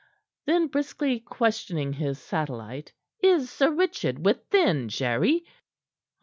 Then, 0.45 0.65
briskly 0.65 1.19
questioning 1.19 1.93
his 1.93 2.17
satellite: 2.19 2.91
"Is 3.19 3.51
Sir 3.51 3.69
Richard 3.69 4.25
within, 4.25 4.89
Jerry?" 4.89 5.45